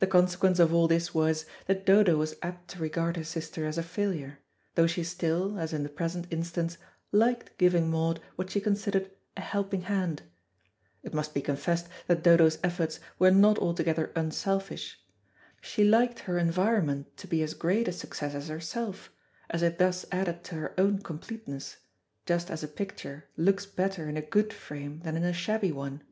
[0.00, 3.78] The consequence of all this was, that Dodo was apt to regard her sister as
[3.78, 4.40] a failure,
[4.74, 6.78] though she still, as in the present instance,
[7.12, 10.22] liked giving Maud what she considered a helping hand.
[11.04, 14.98] It must be confessed that Dodo's efforts were not altogether unselfish.
[15.60, 19.12] She liked her environment to be as great a success as herself,
[19.48, 21.76] as it thus added to her own completeness,
[22.26, 26.02] just as a picture looks better in a good frame than in a shabby one.